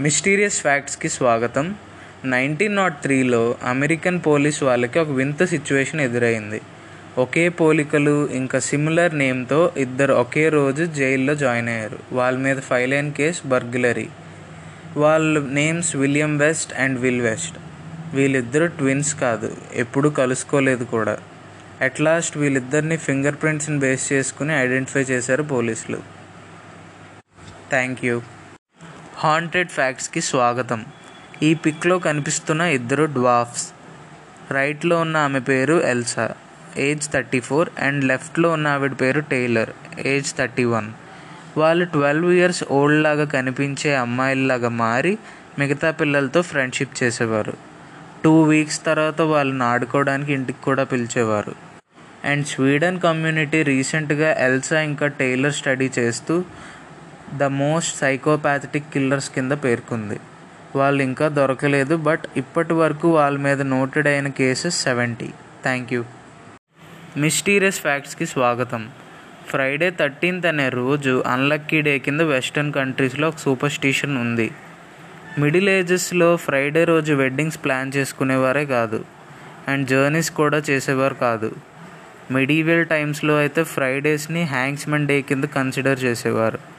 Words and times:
Mysterious 0.00 0.60
ఫ్యాక్ట్స్కి 0.60 1.08
స్వాగతం. 1.08 1.74
Nineteen 2.24 2.76
not 2.76 3.02
త్రీలో 3.02 3.56
అమెరికన్ 3.62 4.20
పోలీస్ 4.26 4.62
వాళ్ళకి 4.62 4.98
ఒక 4.98 5.08
వింత 5.08 5.44
సిచ్యువేషన్ 5.44 6.00
ఎదురైంది. 6.00 6.60
ఒకే 7.18 7.48
పోలికలు 7.48 8.28
ఇంకా 8.30 8.58
సిమిలర్ 8.58 9.18
నేమ్తో 9.18 9.72
ఇద్దరు 9.76 10.14
ఒకే 10.14 10.48
రోజు 10.48 10.84
జైల్లో 10.84 11.34
జాయిన్ 11.34 11.68
అయ్యారు. 11.68 11.98
వాళ్ళ 12.12 12.38
మీద 12.38 12.60
ఫైల్ 12.60 12.92
అయిన 12.92 13.10
కేస్ 13.10 13.46
బర్గ్యులరీ 13.46 14.08
వాళ్ళ 14.96 15.46
names 15.46 15.96
William 15.96 16.38
West 16.38 16.74
and 16.74 16.98
Will 16.98 17.20
West. 17.20 17.54
వీళ్ళిద్దరు 18.14 18.66
ట్విన్స్ 18.66 19.14
కాదు 19.14 19.56
ఎప్పుడూ 19.74 20.10
కలుసుకోలేదు 20.10 20.84
కూడా. 20.84 21.18
అట్ 21.80 22.00
లాస్ట్ 22.00 22.38
వీళ్ళిద్దరిని 22.38 22.96
ఫింగర్ 22.96 23.34
ప్రింట్స్ని 23.34 23.78
బేస్ 23.78 24.12
చేసుకుని 24.12 24.54
ఐడెంటిఫై 24.54 25.00
చేశారు 25.00 25.42
పోలీసులు. 25.42 25.98
Thank 27.70 28.04
you. 28.04 28.22
హాంటెడ్ 29.24 29.68
ఫ్యాక్ట్స్కి 29.68 30.20
స్వాగతం. 30.20 30.84
ఈ 31.42 31.54
పిక్లో 31.54 31.98
కనిపిస్తున్న 31.98 32.60
ఇద్దరు 32.60 33.04
డ్వాఫ్స్. 33.04 33.68
రైట్లో 34.52 35.00
ఉన్న 35.00 35.16
ఆమె 35.16 35.40
పేరు 35.40 35.82
Elsa. 35.82 36.30
Age 36.76 37.12
thirty 37.12 37.40
four 37.40 37.68
and 37.78 38.04
లెఫ్ట్లో 38.04 38.50
ఉన్న 38.50 38.68
ఆవిడ 38.68 38.92
పేరు 39.00 39.20
టైలర్. 39.20 39.70
Age 40.06 40.36
thirty 40.36 40.64
one. 40.64 40.90
వాళ్ళు 41.56 41.84
ట్వెల్వ్ 41.84 42.32
ఇయర్స్ 42.32 42.64
ఓల్డ్ 42.70 43.02
లాగా 43.02 43.24
కనిపించే 43.24 43.96
అమ్మాయిల్లాగా 43.96 44.68
మారి 44.68 45.18
మిగతా 45.58 45.90
పిల్లలతో 45.90 46.42
ఫ్రెండ్షిప్ 46.42 47.02
చేసేవారు. 47.02 47.54
టూ 48.24 48.42
వీక్స్ 48.42 48.84
తర్వాత 48.84 49.20
వాళ్ళని 49.20 49.64
ఆడుకోవడానికి 49.64 50.32
ఇంటికి 50.32 50.62
కూడా 50.62 50.84
పిలిచేవారు. 50.84 51.54
అండ్ 52.24 52.46
స్వీడన్ 52.46 53.00
కమ్యూనిటీ 53.00 53.62
రీసెంట్గా 53.62 54.34
ఎల్సా 54.34 54.80
ఇంకా 54.80 55.06
టైలర్ 55.06 55.52
స్టడీ 55.52 55.90
చేస్తూ 55.98 56.44
ద 57.36 57.42
మోస్ట్ 57.42 57.98
సైకోపాథటిక్ 57.98 58.92
కిల్లర్స్ 58.92 59.30
కింద 59.30 59.52
పేర్కొంది. 59.52 60.20
వాళ్ళు 60.76 61.02
ఇంకా 61.02 61.28
దొరకలేదు 61.28 61.96
బట్ 61.96 62.22
ఇప్పటి 62.36 62.72
వరకు 62.72 63.10
వాళ్ళ 63.10 63.38
మీద 63.38 63.62
నోటెడ్ 63.62 64.06
అయిన 64.06 64.28
cases 64.28 64.82
seventy. 64.82 65.28
Thank 65.62 65.92
you. 65.92 66.04
Mysterious 67.16 67.80
ఫ్యాక్ట్స్కి 67.80 68.26
స్వాగతం. 68.26 68.90
ఫ్రైడే 69.48 69.90
థర్టీన్త్ 69.90 70.46
అనే 70.46 70.68
రోజు 70.68 71.24
అన్లక్కీ 71.26 71.80
డే 71.80 71.98
కింద 71.98 72.20
వెస్టర్న్ 72.20 72.72
కంట్రీస్లో 72.72 73.28
ఒక 73.28 73.36
సూపర్ 73.36 73.72
స్టిషన్ 73.72 74.18
ఉంది. 74.18 74.50
మిడిల్ 75.38 75.68
ఏజెస్లో 75.68 76.36
ఫ్రైడే 76.36 76.84
రోజు 76.84 77.14
వెడ్డింగ్స్ 77.14 77.64
ప్లాన్ 77.64 77.92
చేసుకునేవారే 77.96 78.66
కాదు 78.66 79.04
అండ్ 79.68 79.88
జర్నీస్ 79.88 80.30
కూడా 80.30 80.58
చేసేవారు 80.70 81.14
కాదు. 81.14 81.52
మిడీవెల్ 82.30 82.86
టైమ్స్లో 82.86 83.38
అయితే 83.38 83.64
ఫ్రైడేస్ని 83.64 84.42
హ్యాంగ్స్మెన్ 84.42 85.08
డే 85.08 85.22
కింద 85.22 85.44
కన్సిడర్ 85.44 86.04
చేసేవారు. 86.04 86.73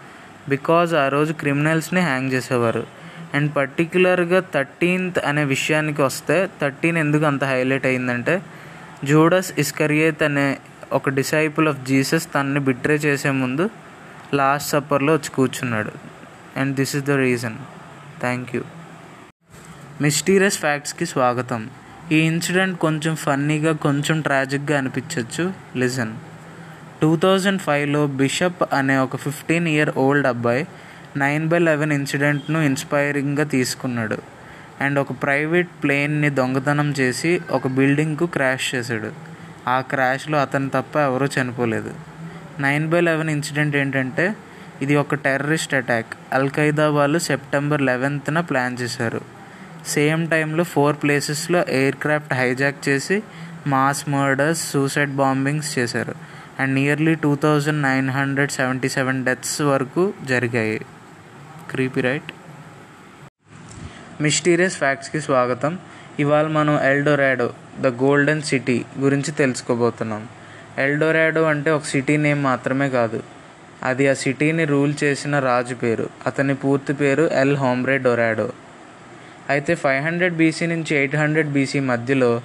బికాజ్ 0.50 0.94
ఆ 0.94 1.08
రోజు 1.08 1.34
క్రిమినల్స్ని 1.34 2.02
హ్యాంగ్ 2.02 2.32
చేసేవారు. 2.32 2.88
అండ్ 3.34 3.56
పర్టిక్యులర్గా 3.56 4.44
థర్టీన్త్ 4.54 5.20
అనే 5.20 5.44
విషయానికి 5.44 6.02
వస్తే 6.02 6.50
థర్టీన్ 6.62 6.98
ఎందుకు 6.98 7.24
అంత 7.24 7.44
హైలైట్ 7.44 7.86
అయిందంటే 7.86 8.42
జూడస్ 9.04 9.54
ఇస్కరియేత్ 9.58 10.24
అనే 10.24 10.58
ఒక 10.94 11.10
డిసైపుల్ 11.10 11.68
ఆఫ్ 11.68 11.86
జీసస్ 11.86 12.28
తనని 12.36 12.60
బిట్రే 12.60 12.96
చేసే 12.96 13.30
ముందు 13.30 13.70
లాస్ట్ 14.34 14.70
సప్పర్లో 14.70 15.14
వచ్చి 15.14 15.30
కూర్చున్నాడు. 15.30 15.92
And 16.58 16.76
this 16.76 16.96
is 16.96 17.06
the 17.06 17.12
reason. 17.12 17.56
Thank 18.20 18.56
you. 18.56 18.64
Mysterious 20.02 20.60
ఫ్యాక్ట్స్కి 20.60 21.06
స్వాగతం. 21.06 21.70
ఈ 22.12 22.16
ఇన్సిడెంట్ 22.16 22.80
కొంచెం 22.80 23.16
ఫన్నీగా 23.16 23.74
కొంచెం 23.74 24.22
ట్రాజిక్గా 24.22 24.78
అనిపించవచ్చు 24.78 25.54
లిజన్. 25.78 26.14
టూ 27.06 27.16
థౌజండ్ 27.16 27.62
ఫైవ్లో 27.62 28.08
బిషప్ 28.08 28.64
అనే 28.74 28.98
ఒక 28.98 29.16
ఫిఫ్టీన్ 29.16 29.68
ఇయర్ 29.68 29.90
ఓల్డ్ 29.98 30.28
అబ్బాయి 30.28 30.68
నైన్ 31.18 31.48
బై 31.48 31.60
లెవెన్ 31.60 31.92
ఇన్సిడెంట్ను 31.92 32.60
ఇన్స్పైరింగ్గా 32.60 33.44
తీసుకున్నాడు. 33.44 34.18
అండ్ 34.82 35.00
ఒక 35.00 35.12
ప్రైవేట్ 35.12 35.68
ప్లేన్ని 35.84 36.30
దొంగతనం 36.30 36.92
చేసి 36.92 37.42
ఒక 37.52 37.68
బిల్డింగ్కు 37.68 38.26
క్రాష్ 38.26 38.76
చేశాడు. 38.76 39.12
ఆ 39.70 39.82
క్రాష్లో 39.82 40.42
అతను 40.42 40.70
తప్ప 40.70 40.98
ఎవరూ 40.98 41.28
చనిపోలేదు. 41.28 41.94
నైన్ 42.60 42.90
బై 42.90 43.02
లెవెన్ 43.02 43.30
ఇన్సిడెంట్ 43.30 43.76
ఏంటంటే 43.76 44.36
ఇది 44.82 44.96
ఒక 44.96 45.16
టెర్రరిస్ట్ 45.16 45.74
అటాక్. 45.74 46.14
అల్ఖైదా 46.34 46.90
వాళ్ళు 46.90 47.20
సెప్టెంబర్ 47.20 47.82
లెవెన్త్న 47.82 48.40
ప్లాన్ 48.40 48.78
చేశారు. 48.82 49.22
సేమ్ 49.88 50.30
టైంలో 50.30 50.64
ఫోర్ 50.64 50.96
ప్లేసెస్లో 51.04 51.66
ఎయిర్ 51.70 51.96
క్రాఫ్ట్ 51.96 52.34
హైజాక్ 52.34 52.90
చేసి 52.90 53.24
మాస్ 53.68 54.10
మర్డర్స్ 54.10 54.72
సూసైడ్ 54.72 55.12
బాంబింగ్స్ 55.12 55.80
చేశారు. 55.80 56.25
And 56.60 56.74
nearly 56.76 57.16
two 57.16 57.36
thousand 57.36 57.82
nine 57.82 58.10
hundred 58.10 58.52
seventy 58.52 58.90
seven 58.90 59.26
deaths 59.26 59.62
వరకు 59.62 60.14
జరిగాయి. 60.26 60.82
క్రీపీ 61.72 62.02
రైట్ 62.02 62.32
మిస్టీరియస్ 64.22 64.78
ఫ్యాక్ట్స్కి 64.78 65.22
స్వాగతం. 65.22 65.80
ఇవాళ 66.20 66.48
మనం 66.48 66.80
ఎల్డోరాడో 66.84 67.54
ద 67.80 67.88
గోల్డెన్ 67.88 68.42
సిటీ 68.42 68.86
గురించి 69.00 69.32
తెలుసుకోబోతున్నాం. 69.32 70.28
ఎల్డోరాడో 70.78 71.44
అంటే 71.44 71.72
ఒక 71.72 71.84
సిటీ 71.84 72.18
నేమ్ 72.18 72.44
మాత్రమే 72.44 72.90
కాదు. 72.90 73.24
అది 73.84 74.08
ఆ 74.08 74.14
సిటీని 74.14 74.66
రూల్ 74.66 74.94
చేసిన 75.04 75.40
రాజు 75.40 75.76
పేరు. 75.76 76.10
అతని 76.28 76.56
పూర్తి 76.56 76.94
పేరు 76.94 77.24
ఎల్ 77.24 77.58
హోమ్రే 77.58 77.98
డొరాడో 77.98 78.52
అయితే 79.50 79.76
ఫైవ్ 79.76 80.04
హండ్రెడ్ 80.04 80.36
బీసీ 80.36 80.66
నుంచి 80.66 80.98
ఎయిట్ 80.98 81.16
హండ్రెడ్ 81.16 81.48
బీసీ 81.48 81.80
మధ్యలో 81.80 82.42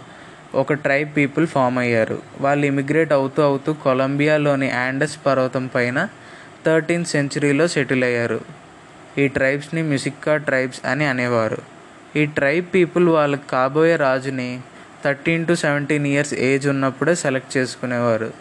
ఒక 0.55 0.73
ట్రైబ్ 0.73 1.17
పీపుల్ 1.17 1.47
ఫామ్ 1.47 1.79
అయ్యారు. 1.79 2.23
వాళ్ళు 2.41 2.67
ఇమిగ్రేట్ 2.67 3.13
అవుతూ 3.13 3.43
అవుతూ 3.43 3.73
కొలంబియాలోని 3.73 4.69
యాండస్ 4.69 5.19
పర్వతం 5.27 5.67
పైన 5.67 6.09
థర్టీన్త్ 6.67 7.09
సెంచరీలో 7.09 7.69
సెటిల్ 7.69 8.05
అయ్యారు. 8.05 8.41
ఈ 9.19 9.29
ట్రైబ్స్ని 9.29 9.83
మ్యూసిక్కా 9.83 10.37
ట్రైబ్స్ 10.37 10.87
అని 10.87 11.05
అనేవారు. 11.05 11.59
ఈ 12.17 12.27
ట్రైబ్ 12.27 12.67
పీపుల్ 12.75 13.09
వాళ్ళకి 13.09 13.43
కాబోయే 13.51 13.97
రాజుని 13.97 14.61
thirteen 15.05 15.47
to 15.47 15.53
seventeen 15.53 16.07
years 16.07 16.35
age 16.35 16.69
ఉన్నప్పుడే 16.69 17.15
సెలెక్ట్ 17.15 17.57
చేసుకునేవారు. 17.57 18.33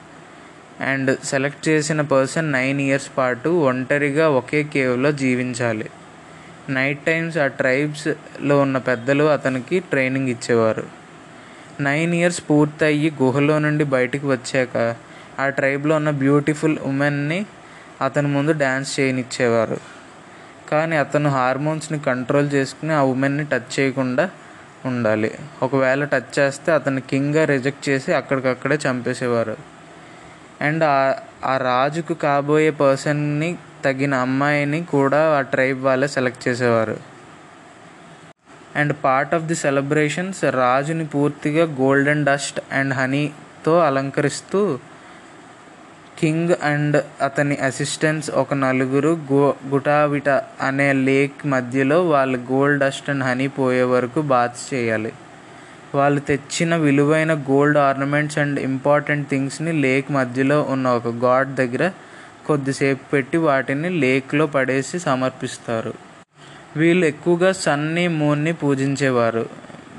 అండ్ 0.82 1.18
సెలెక్ట్ 1.24 1.70
చేసిన 1.70 2.02
పర్సన్ 2.02 2.52
నైన్ 2.52 2.82
ఇయర్స్ 2.82 3.12
పాటు 3.18 3.50
ఒంటరిగా 3.50 4.30
ఒకే 4.30 4.64
కేవ్లో 4.64 5.12
జీవించాలి. 5.12 5.90
నైట్ 6.70 7.06
టైమ్స్ 7.06 7.38
ఆ 7.38 7.48
ట్రైబ్స్లో 7.48 8.60
ఉన్న 8.60 8.78
పెద్దలు 8.78 9.24
అతనికి 9.24 9.80
ట్రైనింగ్ 9.80 10.30
ఇచ్చేవారు. 10.30 10.99
నైన్ 11.82 12.14
ఇయర్స్ 12.14 12.44
పూర్తయ్యి 12.50 13.12
గుహలో 13.22 13.60
నుండి 13.60 13.84
బయటికి 13.84 14.28
వచ్చాక 14.28 14.96
ఆ 15.40 15.50
ట్రైబ్లో 15.50 15.96
ఉన్న 15.96 16.10
బ్యూటిఫుల్ 16.10 16.80
ఉమెన్ని 16.80 17.46
అతని 18.02 18.28
ముందు 18.28 18.52
డ్యాన్స్ 18.52 19.00
చేయనిచ్చేవారు. 19.00 19.78
కానీ 20.72 20.96
అతను 20.96 21.30
హార్మోన్స్ని 21.30 22.00
కంట్రోల్ 22.00 22.52
చేసుకుని 22.52 22.94
ఆ 22.94 23.02
ఉమెన్ని 23.02 23.44
టచ్ 23.44 23.80
చేయకుండా 23.80 24.30
ఉండాలి. 24.86 25.32
ఒకవేళ 25.64 26.04
టచ్ 26.04 26.40
చేస్తే 26.40 26.72
అతను 26.72 27.02
కింగ్గా 27.02 27.46
రిజెక్ట్ 27.46 27.90
చేసి 27.90 28.14
అక్కడికక్కడే 28.14 28.80
చంపేసేవారు. 28.90 29.58
అండ్ 30.62 30.84
ఆ 31.46 31.58
రాజుకు 31.58 32.14
కాబోయే 32.14 32.70
పర్సన్ని 32.70 33.58
తగిన 33.86 34.14
అమ్మాయిని 34.14 34.84
కూడా 34.84 35.38
ఆ 35.38 35.42
ట్రైబ్ 35.42 35.84
వాళ్ళే 35.84 36.08
సెలెక్ట్ 36.08 36.48
చేసేవారు. 36.48 37.09
And 38.76 38.94
part 39.04 39.34
of 39.34 39.44
the 39.44 39.56
celebrations 39.56 40.44
రాజుని 40.44 41.06
పూర్తిగా 41.06 41.66
గోల్డెన్ 41.66 42.26
డస్ట్ 42.26 42.60
అండ్ 42.72 42.94
హనీతో 42.94 43.80
అలంకరిస్తూ 43.80 44.80
కింగ్ 46.20 46.54
అండ్ 46.64 47.04
అతని 47.22 47.56
అసిస్టెంట్స్ 47.56 48.32
ఒక 48.32 48.54
నలుగురు 48.54 49.20
గో 49.32 49.54
గుటావిట 49.68 50.30
అనే 50.62 50.94
లేక్ 50.94 51.46
మధ్యలో 51.46 52.10
వాళ్ళు 52.10 52.38
గోల్డ్ 52.38 52.80
డస్ట్ 52.80 53.10
అండ్ 53.10 53.24
హనీ 53.24 53.48
పోయే 53.48 53.84
వరకు 53.84 54.22
బాత్ 54.22 54.74
చేయాలి. 54.74 55.14
వాళ్ళు 55.96 56.20
తెచ్చిన 56.20 56.76
విలువైన 56.76 57.34
గోల్డ్ 57.34 57.78
ఆర్నమెంట్స్ 57.78 58.38
అండ్ 58.38 58.60
ఇంపార్టెంట్ 58.60 59.30
థింగ్స్ని 59.30 59.72
లేక్ 59.74 60.12
మధ్యలో 60.12 60.62
ఉన్న 60.62 60.88
ఒక 60.88 61.08
గాడ్ 61.08 61.56
దగ్గర 61.56 61.92
కొద్దిసేపు 62.48 63.12
పెట్టి 63.12 63.38
వాటిని 63.38 63.90
లేక్లో 63.90 64.48
పడేసి 64.48 65.00
సమర్పిస్తారు. 65.00 65.94
వీళ్ళు 66.78 67.06
ఎక్కువగా 67.06 67.52
సన్ని 67.52 68.08
మూన్ని 68.08 68.54
పూజించేవారు. 68.54 69.50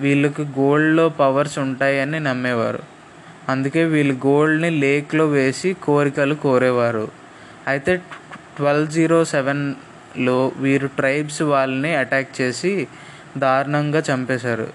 వీళ్ళకి 0.00 0.42
గోల్డ్లో 0.42 1.08
పవర్స్ 1.08 1.58
ఉంటాయని 1.58 2.20
నమ్మేవారు. 2.20 2.82
అందుకే 3.48 3.84
వీళ్ళు 3.84 4.14
గోల్డ్ని 4.26 4.70
లేక్లో 4.70 5.26
వేసి 5.26 5.72
కోరికలు 5.72 6.34
కోరేవారు. 6.34 7.08
అయితే 7.68 7.96
ట్వెల్వ్ 8.56 8.90
జీరో 8.90 9.24
సెవెన్లో 9.24 10.52
వీరు 10.56 10.86
ట్రైబ్స్ 10.86 11.42
వాళ్ళని 11.42 11.94
అటాక్ 11.94 12.40
చేసి 12.40 12.88
దారుణంగా 13.36 14.02
చంపేశారు. 14.12 14.68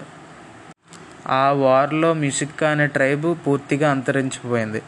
ఆ 1.28 1.50
వార్లో 1.50 2.14
మిసిక్కా 2.14 2.68
అనే 2.68 2.86
ట్రైబ్ 2.86 3.46
పూర్తిగా 3.46 3.90
అంతరించిపోయింది. 3.90 4.82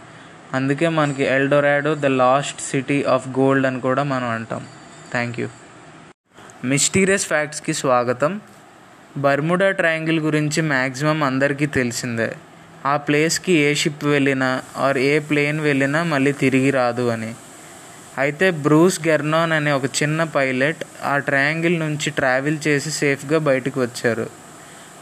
అందుకే 0.55 0.88
మనకి 0.88 1.25
Eldorado 1.25 1.94
the 1.94 2.06
lost 2.06 2.60
city 2.60 3.05
of 3.05 3.28
gold 3.28 3.66
అని 3.66 3.81
కూడా 3.81 4.02
మనం 4.02 4.28
అంటాం. 4.28 4.66
థ్యాంక్ 5.12 5.40
యూ 5.40 5.49
మిస్టీరియస్ 6.64 7.26
ఫ్యాక్ట్స్కి 7.26 7.75
స్వాగతం. 7.75 8.40
బర్ముడా 9.16 9.70
ట్రయాంగిల్ 9.70 10.20
గురించి 10.20 10.62
మ్యాక్సిమం 10.62 11.22
అందరికీ 11.22 11.66
తెలిసిందే. 11.66 12.37
ఆ 12.87 12.96
ప్లేస్కి 12.96 13.52
ఏ 13.52 13.75
షిప్ 13.75 14.05
వెళ్ళినా 14.05 14.62
ఆర్ 14.76 14.99
ఏ 14.99 15.19
ప్లేన్ 15.19 15.60
వెళ్ళినా 15.60 16.02
మళ్ళీ 16.02 16.32
తిరిగి 16.32 16.70
రాదు 16.70 17.08
అని. 17.08 17.34
అయితే 18.19 18.50
బ్రూస్ 18.50 19.08
గెర్నాన్ 19.08 19.52
అనే 19.52 19.72
ఒక 19.72 19.84
చిన్న 19.84 20.25
పైలట్ 20.25 20.84
ఆ 21.02 21.19
ట్రయాంగిల్ 21.19 21.81
నుంచి 21.81 22.10
ట్రావెల్ 22.10 22.58
చేసి 22.66 22.90
సేఫ్గా 22.90 23.38
బయటకు 23.38 23.81
వచ్చారు. 23.81 24.31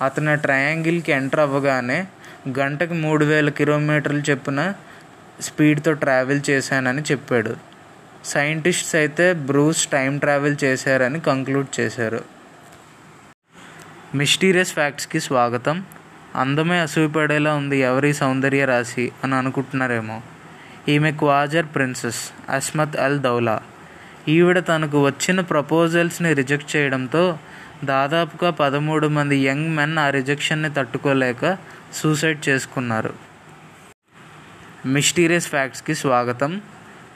అతను 0.03 0.37
ట్రయాంగిల్కి 0.37 1.12
ఎంటర్ 1.12 1.41
అవ్వగానే 1.41 2.06
గంటకు 2.58 2.94
మూడు 2.94 3.25
వేల 3.25 3.49
కిలోమీటర్లు 3.49 4.23
చెప్పిన 4.31 4.73
స్పీడ్తో 5.41 5.93
ట్రావెల్ 5.93 6.41
చేశానని 6.50 7.03
చెప్పాడు. 7.03 7.75
సైంటిస్ట్స్ 8.26 8.94
అయితే 8.94 9.32
బ్రూస్ 9.32 9.87
టైం 9.87 10.19
ట్రావెల్ 10.19 10.56
చేశారని 10.64 11.20
కంక్లూడ్ 11.20 11.81
చేశారు. 11.81 12.25
మిస్టీరియస్ 14.14 14.73
ఫ్యాక్ట్స్కి 14.73 15.20
స్వాగతం. 15.20 15.84
అందమే 16.34 16.78
అసూయపడేలా 16.78 17.55
ఉంది 17.55 17.78
ఎవరి 17.78 18.14
సౌందర్య 18.14 18.64
రాశి 18.64 19.12
అని 19.25 19.34
అనుకుంటున్నారేమో. 19.34 20.23
ఈమె 20.88 21.12
క్వాజర్ 21.12 21.67
ప్రిన్సెస్ 21.75 22.50
అస్మత్ 22.50 22.96
అల్ 22.96 23.19
దౌలా. 23.20 23.62
ఈవిడ 24.29 24.58
తనకు 24.58 25.05
వచ్చిన 25.05 25.40
ప్రపోజల్స్ని 25.40 26.34
రిజెక్ట్ 26.34 26.76
చేయడంతో 26.76 27.38
దాదాపుగా 27.84 28.50
పదమూడు 28.50 29.08
మంది 29.08 29.37
యంగ్ 29.37 29.76
మెన్ 29.76 29.99
ఆ 29.99 30.11
రిజెక్షన్ని 30.11 30.75
తట్టుకోలేక 30.75 31.56
సూసైడ్ 31.94 32.49
చేసుకున్నారు. 32.49 33.12
మిస్టీరియస్ 34.87 35.49
ఫ్యాక్ట్స్కి 35.49 35.94
స్వాగతం. 35.94 36.61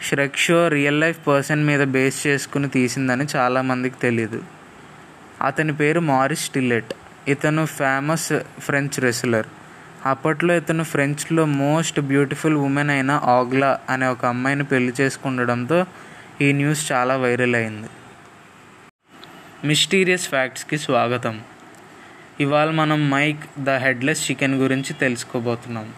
Shrek 0.03 0.37
show 0.37 0.69
real 0.69 1.01
life 1.01 1.27
person 1.27 1.65
మీద 1.65 1.83
బేస్ 1.83 2.27
చేసుకుని 2.27 2.69
తీసిందని 2.69 3.27
చాలామందికి 3.37 3.95
తెలియదు 4.03 4.43
అతని 5.43 5.73
పేరు 5.73 6.01
మారిస్ 6.01 6.51
టిల్లెట్ 6.51 6.93
ఇతను 7.29 7.67
ఫేమస్ 7.67 8.33
ఫ్రెంచ్ 8.59 9.01
రెస్లర్ 9.01 9.47
అప్పట్లో 10.07 10.57
ఇతను 10.57 10.85
ఫ్రెంచ్లో 10.85 11.45
మోస్ట్ 11.45 12.01
బ్యూటిఫుల్ 12.01 12.55
ఉమెన్ 12.55 12.91
అయిన 12.91 13.11
ఆగ్లా 13.11 13.81
అనే 13.89 14.07
ఒక 14.07 14.25
అమ్మాయిని 14.25 14.65
పెళ్ళి 14.65 14.93
చేసుకుండడంతో 15.01 15.87
ఈ 16.41 16.53
న్యూస్ 16.53 16.93
చాలా 16.93 17.17
వైరల్ 17.17 17.55
అయింది. 17.55 17.89
మిస్టీరియస్ 19.65 20.29
ఫ్యాక్ట్స్కి 20.29 20.79
స్వాగతం. 20.79 21.41
ఇవాళ 22.41 22.71
మనం 22.71 23.11
మైక్ 23.11 23.61
ద 23.61 23.71
హెడ్లెస్ 23.71 24.31
చికెన్ 24.31 24.55
గురించి 24.55 24.93
తెలుసుకోబోతున్నాం. 24.95 25.93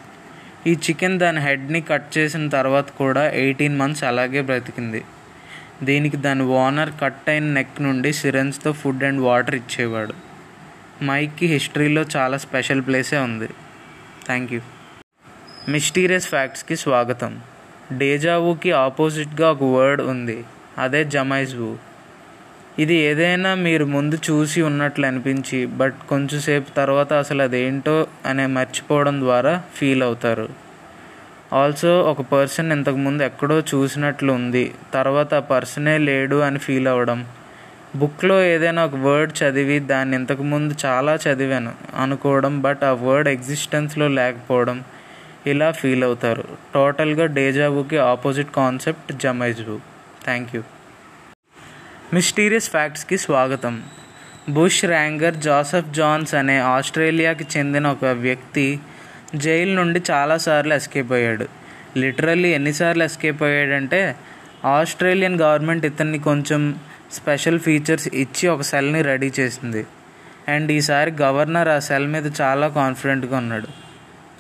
ఈ 0.67 0.73
చికెన్ 0.73 1.19
దాని 1.19 1.41
హెడ్ని 1.41 1.81
కట్ 1.81 2.19
చేసిన 2.19 2.49
తర్వాత 2.49 2.91
కూడా 2.91 3.31
ఎయిటీన్ 3.31 3.79
మంత్స్ 3.79 4.05
అలాగే 4.05 4.43
బ్రతికింది. 4.43 5.05
దీనికి 5.82 6.17
దాని 6.17 6.43
ఓనర్ 6.43 6.91
కట్ 7.03 7.31
అయిన 7.31 7.44
నెక్ 7.44 7.82
నుండి 7.82 8.12
సిరెన్స్తో 8.12 8.73
ఫుడ్ 8.73 9.05
అండ్ 9.05 9.20
వాటర్ 9.20 9.55
ఇచ్చేవాడు. 9.55 10.12
మైక్కి 11.05 11.47
హిస్టరీలో 11.47 12.05
చాలా 12.17 12.38
స్పెషల్ 12.38 12.82
ప్లేసే 12.82 13.17
ఉంది. 13.17 13.49
Thank 14.26 14.53
you. 14.53 14.61
మిస్టీరియస్ 15.69 16.29
ఫ్యాక్ట్స్కి 16.29 16.76
స్వాగతం. 16.76 17.41
డేజావుకి 17.93 18.73
ఆపోజిట్గా 18.73 19.50
ఒక 19.50 19.62
వర్డ్ 19.62 20.03
ఉంది. 20.03 20.44
అదే 20.79 21.05
జమైజ్వు. 21.05 21.92
ఇది 22.79 22.95
ఏదైనా 22.95 23.55
మీరు 23.55 23.85
ముందు 23.85 24.19
చూసి 24.31 24.63
ఉన్నట్లు 24.63 25.07
అనిపించి 25.07 25.67
బట్ 25.67 25.95
కొంచెంసేపు 26.09 26.71
తర్వాత 26.71 27.13
అసలు 27.13 27.43
అదేంటో 27.43 28.07
అనే 28.27 28.47
మర్చిపోవడం 28.47 29.21
ద్వారా 29.21 29.63
ఫీల్ 29.75 30.03
అవుతారు. 30.03 30.49
ఆల్సో 31.53 32.03
ఒక 32.03 32.21
పర్సన్ 32.21 32.73
ఇంతకుముందు 32.73 33.23
ఎక్కడో 33.23 33.61
చూసినట్లు 33.61 34.33
ఉంది 34.33 34.75
తర్వాత 34.95 35.35
ఆ 35.35 35.41
పర్సనే 35.41 35.99
లేడు 35.99 36.37
అని 36.37 36.59
ఫీల్ 36.59 36.89
అవ్వడం 36.89 37.27
బుక్లో 37.97 38.45
ఏదైనా 38.45 38.85
ఒక 38.85 38.95
వర్డ్ 38.95 39.43
చదివి 39.43 39.79
దాన్ని 39.79 40.17
ఇంతకుముందు 40.17 40.75
చాలా 40.85 41.15
చదివాను 41.15 41.73
అనుకోవడం 42.03 42.63
బట్ 42.63 42.85
ఆ 42.85 42.91
వర్డ్ 42.91 43.29
ఎగ్జిస్టెన్స్లో 43.29 44.09
లేకపోవడం 44.09 44.85
ఇలా 45.47 45.71
ఫీల్ 45.71 46.05
అవుతారు. 46.05 46.45
టోటల్గా 46.75 47.27
డేజాబుకి 47.27 47.99
opposite 47.99 48.51
concept 48.57 49.13
jamais vu. 49.13 49.81
Thank 50.25 50.57
you 50.57 50.63
mysterious 52.14 52.70
ఫ్యాక్ట్స్కి 52.70 53.19
స్వాగతం. 53.19 53.82
బుష్ 54.49 54.85
ర్యాంగర్ 54.85 55.35
జోసెఫ్ 55.35 55.94
జాన్స్ 55.94 56.35
అనే 56.35 56.59
ఆస్ట్రేలియాకి 56.59 57.47
చెందిన 57.56 57.87
ఒక 57.87 58.05
వ్యక్తి 58.05 58.81
జైలు 59.37 59.75
నుండి 59.75 60.03
చాలాసార్లు 60.11 60.75
ఎస్కేప్ 60.75 61.12
అయ్యాడు. 61.12 61.47
లిటరల్లీ 61.97 62.49
ఎన్నిసార్లు 62.49 63.05
ఎస్కేప్ 63.05 63.43
అయ్యాడంటే 63.43 64.17
ఆస్ట్రేలియన్ 64.64 65.41
గవర్నమెంట్ 65.41 65.87
ఇతన్ని 65.87 66.19
కొంచెం 66.19 66.75
స్పెషల్ 67.12 67.61
ఫీచర్స్ 67.61 68.09
ఇచ్చి 68.15 68.49
ఒక 68.49 68.61
సెల్ని 68.61 69.03
రెడీ 69.03 69.32
చేసింది. 69.41 69.87
అండ్ 70.49 70.73
ఈసారి 70.73 71.11
గవర్నర్ 71.11 71.69
ఆ 71.69 71.79
సెల్ 71.79 72.06
మీద 72.06 72.32
చాలా 72.41 72.69
కాన్ఫిడెంట్గా 72.69 73.37
ఉన్నాడు. 73.37 73.69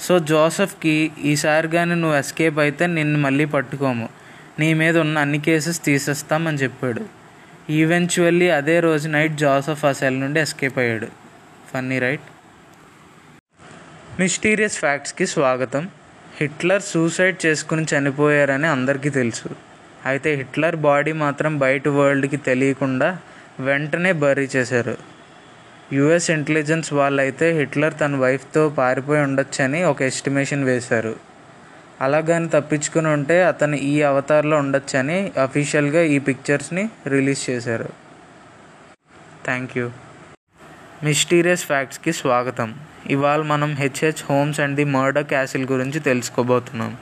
సో 0.00 0.18
జోసెఫ్కి 0.18 1.12
ఈసారి 1.24 1.68
కానీ 1.68 1.94
నువ్వు 1.94 2.18
ఎస్కేప్ 2.18 2.58
అయితే 2.58 2.86
నిన్ను 2.86 3.18
మళ్ళీ 3.18 3.44
పట్టుకోము. 3.44 4.08
నీ 4.58 4.74
మీద 4.74 4.98
ఉన్న 4.98 5.18
అన్ని 5.18 5.38
కేసెస్ 5.38 5.84
తీసేస్తామని 5.84 6.56
చెప్పాడు. 6.56 7.21
ఈవెన్చువల్లీ 7.70 8.50
అదే 8.50 8.80
రోజు 8.80 9.08
నైట్ 9.08 9.32
జోసెఫ్ 9.32 9.84
ఆ 9.84 9.92
సెల్ 9.92 10.20
నుండి 10.20 10.40
ఎస్కేప్ 10.40 10.78
అయ్యాడు. 10.78 11.06
ఫన్నీ 11.72 11.98
రైట్ 11.98 12.20
మిస్టీరియస్ 14.20 14.78
ఫ్యాక్ట్స్కి 14.78 15.26
స్వాగతం. 15.26 15.88
హిట్లర్ 16.40 16.82
సూసైడ్ 16.82 17.46
చేసుకుని 17.46 17.86
చనిపోయారని 17.98 18.66
అందరికీ 18.66 19.08
తెలుసు. 19.08 19.48
అయితే 20.06 20.34
హిట్లర్ 20.34 20.76
బాడీ 20.76 21.12
మాత్రం 21.12 21.58
బయట 21.58 21.88
వరల్డ్కి 21.88 22.36
తెలియకుండా 22.36 23.18
వెంటనే 23.60 24.12
బరీ 24.12 24.48
చేశారు. 24.56 24.96
యుఎస్ 25.92 26.30
ఇంటెలిజెన్స్ 26.30 26.92
వాళ్ళైతే 26.92 27.50
హిట్లర్ 27.50 27.94
తన 28.00 28.16
వైఫ్తో 28.16 28.68
పారిపోయి 28.68 29.22
ఉండొచ్చని 29.22 29.84
ఒక 29.84 30.02
ఎస్టిమేషన్ 30.02 30.64
వేశారు. 30.64 31.31
అలాగని 32.00 32.48
తప్పించుకుని 32.48 33.08
ఉంటే 33.08 33.44
అతను 33.44 33.76
ఈ 33.76 34.02
అవతార్లో 34.02 34.56
ఉండొచ్చని 34.56 35.32
అఫీషియల్గా 35.42 36.02
ఈ 36.02 36.18
పిక్చర్స్ని 36.18 36.88
రిలీజ్ 37.06 37.50
చేశారు. 37.50 37.88
థ్యాంక్ 39.44 39.78
యూ 39.78 39.90
మిస్టీరియస్ 41.04 41.64
ఫ్యాక్ట్స్కి 41.64 42.12
స్వాగతం. 42.12 42.74
ఇవాళ 43.10 43.42
మనం 43.42 43.74
H H 43.74 44.22
Holmes 44.30 44.60
and 44.60 44.76
the 44.76 44.84
murder 44.84 45.24
castle 45.24 45.66
గురించి 45.66 46.00
తెలుసుకోబోతున్నాం. 46.00 46.96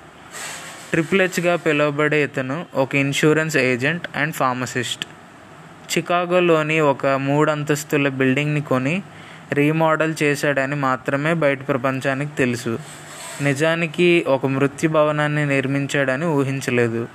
ట్రిపుల్ 0.90 1.20
హెచ్గా 1.20 1.56
పిలువబడే 1.56 2.22
ఇతను 2.22 2.66
ఒక 2.74 2.94
ఇన్సూరెన్స్ 2.94 3.56
ఏజెంట్ 3.56 4.08
అండ్ 4.16 4.34
ఫార్మసిస్ట్ 4.34 5.04
చికాగోలోని 5.92 6.80
ఒక 6.80 7.06
మూడు 7.06 7.50
అంతస్తుల 7.50 8.08
బిల్డింగ్ని 8.08 8.60
కొని 8.60 9.02
రీమోడల్ 9.52 10.14
చేశాడని 10.22 10.74
మాత్రమే 10.74 11.34
బయట 11.34 11.68
ప్రపంచానికి 11.68 12.36
తెలుసు. 12.36 12.78
నిజానికి 13.42 14.24
ఒక 14.28 14.46
మృత్యు 14.46 14.90
భవనాన్ని 14.90 15.46
నిర్మించాడని 15.46 16.26
ఊహించలేదు. 16.26 17.08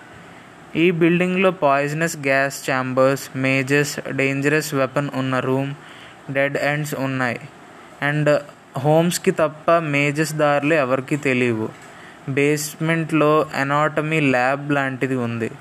ఈ 0.75 0.91
బిల్డింగ్లో 0.91 1.51
poisonous 1.51 2.17
gas 2.17 2.71
chambers 2.71 3.37
mazes 3.37 3.99
dangerous 4.09 4.73
weapon 4.73 5.09
ఉన్న 5.13 5.39
రూమ్ 5.39 5.73
డెడ్ 6.31 6.57
ఎండ్స్ 6.57 6.95
ఉన్నాయి. 6.95 7.39
అండ్ 8.01 8.41
హోమ్స్కి 8.79 9.31
తప్ప 9.31 9.71
మేజెస్ 9.71 10.33
దారులు 10.33 10.73
ఎవరికీ 10.73 11.15
తెలియవు. 11.15 11.69
బేస్మెంట్లో 12.29 13.45
ఎనాటమీ 13.55 14.19
ల్యాబ్ 14.19 14.71
లాంటిది 14.71 15.15
ఉంది. 15.15 15.51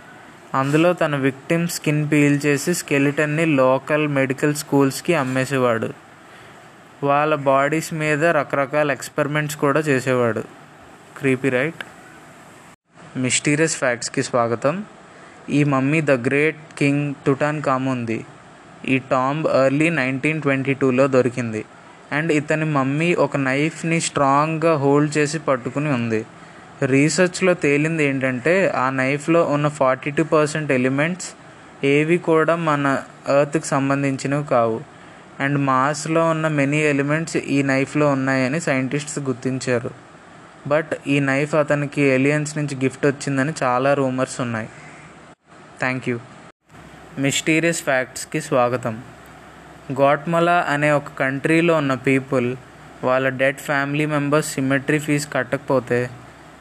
అందులో 0.54 0.92
తన 0.92 1.16
విక్టిమ్ 1.16 1.68
స్కిన్ 1.68 2.12
పీల్ 2.12 2.40
చేసి 2.46 2.74
స్కెలిటన్ని 2.74 3.46
లోకల్ 3.46 4.08
మెడికల్ 4.08 4.54
స్కూల్స్కి 4.54 5.14
అమ్మేసేవాడు. 5.14 6.03
వాళ్ళ 7.06 7.34
బాడీస్ 7.48 7.90
మీద 8.02 8.24
రకరకాల 8.36 8.90
ఎక్స్పెరిమెంట్స్ 8.96 9.56
కూడా 9.56 9.80
చేసేవాడు. 9.80 10.42
Creepy 11.18 11.48
right? 11.48 11.82
మిస్టీరియస్ 13.24 13.76
ఫ్యాక్ట్స్కి 13.76 14.22
స్వాగతం. 14.22 14.74
ఈ 15.50 15.60
మమ్మీ 15.72 16.00
ద 16.00 16.12
గ్రేట్ 16.28 16.62
కింగ్ 16.78 17.14
టుటాన్ 17.26 17.60
కాముంది 17.62 18.18
ఈ 18.88 18.96
టాంబ్ 19.10 19.46
ఎర్లీ 19.62 19.88
నైన్టీన్ 19.90 20.42
ట్వంటీ 20.42 20.74
టూలో 20.74 21.04
దొరికింది. 21.06 21.62
అండ్ 22.12 22.30
ఇతని 22.32 22.66
మమ్మీ 22.78 23.10
ఒక 23.24 23.36
నైఫ్ని 23.50 23.98
స్ట్రాంగ్గా 24.00 24.72
హోల్డ్ 24.84 25.12
చేసి 25.18 25.38
పట్టుకుని 25.38 25.90
ఉంది. 25.98 26.20
రీసెర్చ్లో 26.94 27.52
తేలింది 27.64 28.04
ఏంటంటే 28.04 28.54
ఆ 28.76 28.86
నైఫ్లో 29.02 29.42
ఉన్న 29.54 29.66
ఫార్టీ 29.80 30.10
టూ 30.10 30.24
పర్సెంట్ 30.24 30.72
ఎలిమెంట్స్ 30.78 31.28
ఏవి 31.92 32.18
కూడా 32.30 32.56
మన 32.68 32.86
ఎర్త్కి 33.40 33.66
సంబంధించినవి 33.66 34.46
కావు. 34.54 34.78
అండ్ 35.40 35.58
మాస్లో 35.58 36.30
ఉన్న 36.30 36.48
మెనీ 36.48 36.76
ఎలిమెంట్స్ 36.76 37.36
ఈ 37.36 37.62
నైఫ్లో 37.62 38.08
ఉన్నాయని 38.08 38.60
సైంటిస్ట్స్ 38.60 39.18
గుర్తించారు. 39.18 39.90
బట్ 40.66 40.90
ఈ 41.06 41.20
నైఫ్ 41.20 41.54
అతనికి 41.54 42.02
ఏలియన్స్ 42.02 42.56
నుంచి 42.56 42.76
గిఫ్ట్ 42.76 43.06
వచ్చిందని 43.06 43.52
చాలా 43.62 43.94
రూమర్స్ 43.94 44.40
ఉన్నాయి. 44.40 44.68
Thank 45.80 46.08
you. 46.08 46.18
మిస్టీరియస్ 47.18 47.82
ఫ్యాక్ట్స్కి 47.82 48.40
స్వాగతం. 48.40 49.02
గోట్మలా 49.92 50.66
అనే 50.68 50.90
ఒక 50.90 51.08
కంట్రీలో 51.18 51.74
ఉన్న 51.74 51.94
పీపుల్ 51.94 52.56
వాళ్ళ 53.04 53.28
dead 53.28 53.56
family 53.56 54.06
members 54.06 54.54
cemetery 54.54 54.98
fee 54.98 55.26
కట్టకపోతే 55.32 56.10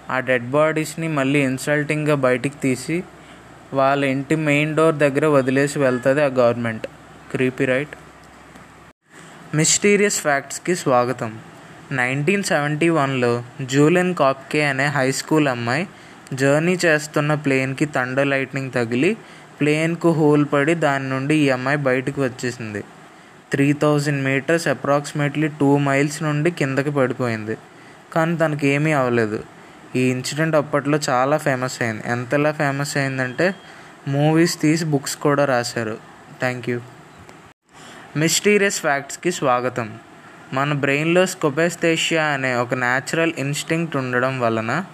ఆ 0.10 0.20
డెడ్ 0.20 0.50
బాడీస్ని 0.50 1.08
మళ్ళీ 1.08 1.40
ఇన్సల్టింగ్గా 1.44 2.16
బయటికి 2.16 2.56
తీసి 2.58 3.04
వాళ్ళ 3.74 4.06
ఇంటి 4.06 4.36
మెయిన్ 4.36 4.76
డోర్ 4.76 4.96
దగ్గర 4.96 5.26
వదిలేసి 5.26 5.80
వెళ్తుంది 5.80 6.24
ఆ 6.24 6.26
గవర్నమెంట్. 6.26 6.88
Creepy 7.32 7.66
right? 7.66 7.90
మిస్టీరియస్ 9.56 10.22
ఫ్యాక్ట్స్కి 10.22 10.76
స్వాగతం. 10.76 11.40
నైన్టీన్ 11.92 12.44
సెవెంటీ 12.44 12.90
వన్లో 12.90 13.44
జూలియన్ 13.62 14.16
కాప్కే 14.16 14.64
అనే 14.66 14.86
హై 14.86 15.12
స్కూల్ 15.12 15.48
అమ్మాయి 15.48 15.88
జర్నీ 16.34 16.80
చేస్తున్న 16.86 17.34
ప్లేన్కి 17.34 17.86
థండర్ 17.86 18.28
లైట్నింగ్ 18.28 18.72
తగిలి 18.72 19.18
ప్లేన్కు 19.62 20.12
హోల్ 20.12 20.46
పడి 20.54 20.76
దాని 20.76 21.10
నుండి 21.10 21.36
ఈ 21.36 21.50
అమ్మాయి 21.50 21.78
బయటకు 21.78 22.24
వచ్చేసింది. 22.24 22.84
Three 23.52 23.74
thousand 23.74 24.24
meters 24.24 24.68
approximately 24.68 25.48
two 25.48 25.78
miles 25.78 26.24
నుండి 26.24 26.52
కిందకి 26.52 26.92
పడిపోయింది. 26.92 27.58
కానీ 28.14 28.38
తనకి 28.38 28.68
ఏమీ 28.68 28.92
అవ్వలేదు. 28.92 29.44
ఈ 29.96 30.00
ఇన్సిడెంట్ 30.00 30.56
అప్పట్లో 30.56 31.00
చాలా 31.10 31.38
ఫేమస్ 31.38 31.82
అయింది. 31.82 32.04
ఎంతలా 32.06 32.52
ఫేమస్ 32.52 32.98
అయిందంటే 32.98 33.56
మూవీస్ 34.08 34.62
తీసి 34.62 34.86
బుక్స్ 34.86 35.16
కూడా 35.16 35.46
రాశారు. 35.46 35.98
Thank 36.40 36.70
you. 36.70 36.80
మిస్టీరియస్ 38.18 38.82
ఫ్యాక్ట్స్కి 38.82 39.32
స్వాగతం. 39.32 39.98
మన 40.54 40.74
బ్రెయిన్లో 40.74 41.26
స్కొపెస్థేషియా 41.26 42.26
అనే 42.26 42.56
ఒక 42.56 42.74
న్యాచురల్ 42.74 43.34
ఇన్స్టింక్ట్ 43.38 43.96
ఉండడం 43.96 44.40
వలన 44.40 44.86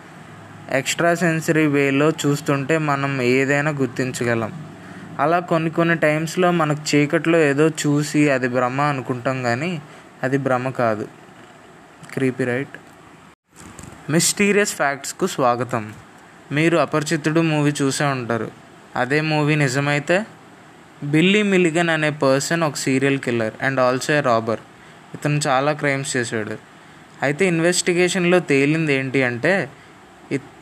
ఎక్స్ట్రా 0.71 1.15
సెన్సరీ 1.15 1.67
వేలో 1.67 2.09
చూస్తుంటే 2.09 2.77
మనం 2.77 3.21
ఏదైనా 3.21 3.71
గుర్తించగలం. 3.71 4.65
అలా 5.19 5.39
కొన్ని 5.39 5.69
కొన్ని 5.69 5.95
టైమ్స్లో 5.95 6.51
మనకు 6.51 6.95
చీకట్లో 6.95 7.39
ఏదో 7.39 7.69
చూసి 7.69 8.29
అది 8.29 8.47
భ్రమ 8.47 8.81
అనుకుంటాం 8.81 9.43
కానీ 9.43 9.81
అది 10.23 10.37
భ్రమ 10.37 10.69
కాదు. 10.69 11.07
Creepy 12.13 12.43
right? 12.43 12.77
మిస్టీరియస్ 14.11 14.75
ఫ్యాక్ట్స్కు 14.75 15.27
స్వాగతం. 15.27 15.93
మీరు 16.51 16.77
అపరిచితుడు 16.77 17.41
మూవీ 17.41 17.73
చూసే 17.81 18.03
ఉంటారు. 18.03 18.51
అదే 18.95 19.21
మూవీ 19.21 19.55
నిజమైతే? 19.55 20.25
బిల్లీ 21.03 21.41
మిలిగన్ 21.43 21.89
అనే 21.89 22.09
పర్సన్ 22.09 22.63
ఒక 22.63 22.75
serial 22.75 23.19
killer 23.19 23.53
and 23.61 23.79
also 23.79 24.13
a 24.13 24.21
robber 24.21 24.59
ఇతను 25.15 25.41
చాలా 25.47 25.73
క్రైమ్స్ 25.73 26.17
చేశాడు. 26.17 26.57
అయితే 27.21 27.47
ఇన్వెస్టిగేషన్లో 27.47 28.39
తేలింది 28.39 28.93
ఏంటి 28.93 29.23
అంటే 29.23 29.69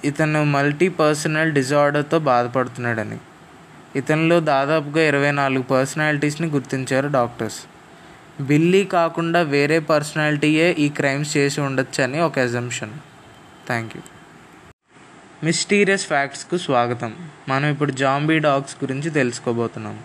ఇతను 0.06 0.44
మల్టీ 0.44 0.90
పర్సనల్ 0.90 1.52
డిజార్డర్తో 1.52 2.20
బాధపడుతున్నాడని. 2.20 3.18
ఇతనిలో 3.96 4.40
దాదాపుగా 4.40 5.04
ఇరవై 5.04 5.32
నాలుగు 5.32 5.64
పర్సనాలిటీస్ని 5.64 6.48
గుర్తించారు 6.48 7.08
డాక్టర్స్ 7.08 7.60
బిల్లీ 8.42 8.84
కాకుండా 8.86 9.42
వేరే 9.42 9.80
పర్సనాలిటీయే 9.80 10.72
ఈ 10.80 10.90
క్రైమ్స్ 10.90 11.38
చేసి 11.38 11.62
ఉండొచ్చని 11.62 12.22
ఒక 12.22 12.38
ఎజంప్షన్ 12.38 12.94
థ్యాంక్ 13.68 13.98
యూ 13.98 14.04
మిస్టీరియస్ 15.44 16.06
ఫ్యాక్ట్స్కు 16.06 16.58
స్వాగతం. 16.58 17.16
మనం 17.50 17.70
ఇప్పుడు 17.70 17.92
జాంబీ 17.92 18.40
డాగ్స్ 18.40 18.76
గురించి 18.84 19.10
తెలుసుకోబోతున్నాం. 19.10 19.98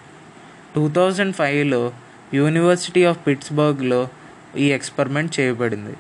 టూ 0.75 0.89
థౌజండ్ 0.89 1.35
ఫైవ్లో 1.35 1.93
యూనివర్సిటీ 2.35 3.05
ఆఫ్ 3.05 3.27
పిట్స్బర్గ్లో 3.27 4.09
ఈ 4.57 4.73
ఎక్స్పెరిమెంట్ 4.73 5.41
చేయబడింది. 5.41 5.95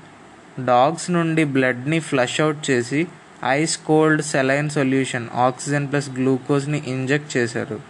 డాగ్స్ 0.64 1.10
నుండి 1.10 1.44
బ్లడ్ని 1.44 1.98
ఫ్లష్ 2.00 2.40
అవుట్ 2.40 2.70
చేసి 2.70 3.06
ice 3.44 3.78
cold 3.78 4.22
saline 4.22 4.70
solution 4.70 5.28
oxygen 5.34 5.88
plus 5.92 6.10
గ్లూకోజ్ని 6.10 6.82
inject 6.86 7.36
చేశారు. 7.36 7.80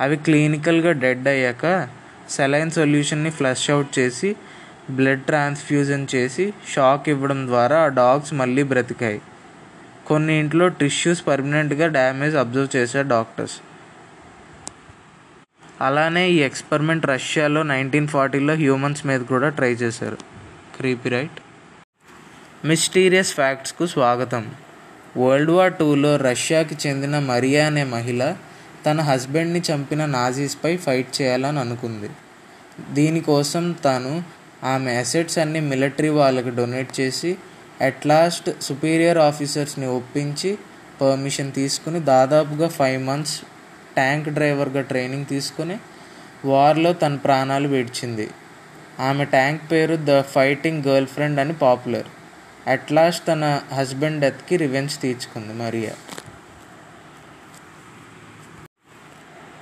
అవి 0.00 0.16
క్లినికల్గా 0.16 0.92
డెడ్ 0.92 1.28
అయ్యాక 1.28 1.88
సెలైన్ 2.30 2.70
సొల్యూషన్ని 2.70 3.30
ఫ్లష్ 3.30 3.70
అవుట్ 3.70 3.98
చేసి 3.98 4.36
బ్లడ్ 4.90 5.22
ట్రాన్స్ఫ్యూజన్ 5.22 6.06
చేసి 6.14 6.52
షాక్ 6.74 7.08
ఇవ్వడం 7.08 7.46
ద్వారా 7.46 7.78
ఆ 7.78 7.88
డాగ్స్ 7.88 8.34
మళ్ళీ 8.34 8.62
బ్రతికాయి. 8.62 9.20
కొన్ని 10.06 10.38
ఇంట్లో 10.38 10.68
టిష్యూస్ 10.68 11.26
పర్మనెంట్గా 11.26 11.86
డ్యామేజ్ 11.86 12.36
అబ్జర్వ్ 12.36 12.76
చేశారు 12.76 13.08
డాక్టర్స్. 13.08 13.56
అలానే 15.80 16.30
ఈ 16.30 16.38
ఎక్స్పెరిమెంట్ 16.40 17.06
రష్యాలో 17.06 17.62
నైన్టీన్ 17.62 18.08
ఫార్టీలో 18.08 18.54
హ్యూమన్స్ 18.54 19.06
మీద 19.06 19.20
కూడా 19.20 19.48
ట్రై 19.48 19.72
చేశారు. 19.72 20.18
క్రీపీ 20.76 21.08
రైట్ 21.08 21.38
మిస్టీరియస్ 22.64 23.34
ఫ్యాక్ట్స్కు 23.34 23.86
స్వాగతం. 23.86 24.44
వరల్డ్ 25.16 25.50
వార్ 25.50 25.72
టూలో 25.72 26.16
రష్యాకి 26.16 26.76
చెందిన 26.86 27.18
మరియా 27.18 27.66
అనే 27.66 27.84
మహిళ 27.84 28.34
తన 28.86 29.00
హస్బెండ్ని 29.00 29.62
చంపిన 29.68 30.06
నాజీస్పై 30.06 30.76
ఫైట్ 30.76 31.22
చేయాలని 31.22 31.58
అనుకుంది. 31.58 32.10
దీనికోసం 32.90 33.72
తాను 33.84 34.22
ఆమె 34.64 34.90
అసెట్స్ 34.94 35.38
అన్ని 35.38 35.60
మిలిటరీ 35.60 36.08
వాళ్ళకి 36.08 36.50
డొనేట్ 36.50 37.00
చేసి 37.00 37.36
అట్ 37.80 38.06
లాస్ట్ 38.06 38.62
సుపీరియర్ 38.62 39.18
ఆఫీసర్స్ని 39.18 39.86
ఒప్పించి 39.86 40.58
పర్మిషన్ 41.00 41.52
తీసుకుని 41.52 42.00
దాదాపుగా 42.00 42.68
ఫైవ్ 42.68 43.02
మంత్స్ 43.06 43.38
ట్యాంక్ 43.98 44.28
డ్రైవర్గా 44.28 44.82
ట్రైనింగ్ 44.90 45.26
తీసుకుని 45.26 45.76
వార్లో 46.44 46.92
తన 46.92 47.14
ప్రాణాలు 47.16 47.68
విడిచింది. 47.68 48.26
ఆమె 49.00 49.24
ట్యాంక్ 49.24 49.62
పేరు 49.72 49.98
ద 50.02 50.20
ఫైటింగ్ 50.34 50.84
గర్ల్ 50.88 51.06
ఫ్రెండ్ 51.06 51.40
అని 51.40 51.52
పాపులర్. 51.52 52.08
అట్ 52.66 52.92
లాస్ట్ 52.92 53.26
తన 53.28 53.60
హస్బెండ్ 53.72 54.20
డెత్కి 54.20 54.56
రివెంజ్ 54.56 54.94
తీర్చుకుంది 55.02 55.54
మరియా. 55.62 55.94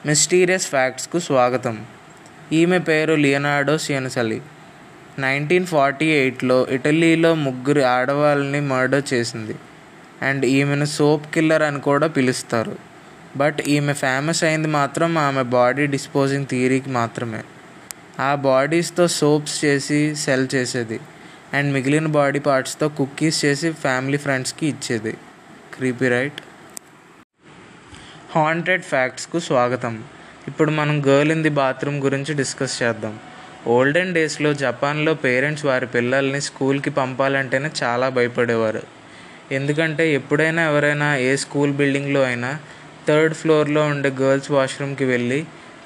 మిస్టీరియస్ 0.06 0.66
ఫ్యాక్ట్స్కు 0.66 1.18
స్వాగతం. 1.18 1.76
ఈమె 2.52 2.78
పేరు 2.78 3.14
లియనార్డో 3.14 3.78
సియనసలి 3.78 4.38
నైన్టీన్ 5.18 5.66
ఫార్టీ 5.66 6.06
ఎయిట్లో 6.06 6.58
ఇటలీలో 6.70 7.30
ముగ్గురు 7.34 7.80
ఆడవాళ్ళని 7.80 8.60
మర్డర్ 8.60 9.04
చేసింది. 9.14 9.54
అండ్ 10.22 10.44
ఈమెను 10.46 10.84
సోప్ 10.84 11.26
కిల్లర్ 11.34 11.62
అని 11.62 11.80
కూడా 11.80 12.06
పిలుస్తారు. 12.06 12.74
బట్ 13.36 13.60
ఈమె 13.68 13.92
ఫేమస్ 13.92 14.44
అయింది 14.44 14.68
మాత్రం 14.68 15.18
ఆమె 15.18 15.42
బాడీ 15.42 15.86
డిస్పోజింగ్ 15.86 16.46
థియరీకి 16.46 16.90
మాత్రమే. 16.90 17.40
ఆ 18.20 18.34
బాడీస్తో 18.34 19.08
సోప్స్ 19.08 19.56
చేసి 19.64 20.16
సెల్ 20.16 20.48
చేసేది. 20.54 21.00
అండ్ 21.54 21.72
మిగిలిన 21.72 22.06
బాడీ 22.06 22.38
పార్ట్స్తో 22.38 22.88
కుక్కీస్ 22.88 23.44
చేసి 23.44 23.72
ఫ్యామిలీ 23.72 24.18
ఫ్రెండ్స్కి 24.18 24.66
ఇచ్చేది. 24.66 25.14
క్రీపీ 25.74 26.08
రైట్ 26.08 26.40
హాంటెడ్ 28.36 28.82
ఫ్యాక్ట్స్కు 28.82 29.38
స్వాగతం. 29.38 30.04
ఇప్పుడు 30.48 30.70
మనం 30.70 31.02
గర్ల్ 31.06 31.32
ఇన్ 31.32 31.42
ది 31.42 31.48
బాత్రూమ్ 31.48 31.98
గురించి 32.04 32.34
డిస్కస్ 32.34 32.82
చేద్దాం. 32.82 33.14
ఓల్డెన్ 33.66 34.14
డేస్లో 34.14 34.54
జపాన్లో 34.54 35.14
పేరెంట్స్ 35.14 35.64
వారి 35.64 35.86
పిల్లల్ని 35.86 36.40
స్కూల్కి 36.40 36.90
పంపాలంటేనే 36.90 37.70
చాలా 37.82 38.08
భయపడేవారు. 38.08 38.82
ఎందుకంటే 39.52 40.04
ఎప్పుడైనా 40.12 40.62
ఎవరైనా 40.70 41.16
ఏ 41.16 41.36
స్కూల్ 41.36 41.72
బిల్డింగ్లో 41.72 42.22
అయినా 42.22 42.50
థర్డ్ 43.08 43.34
ఫ్లోర్లో 43.34 43.82
ఉండే 43.86 44.10
గర్ల్స్ 44.10 44.50
వాష్రూమ్కి 44.50 45.04
వెళ్ళి 45.04 45.44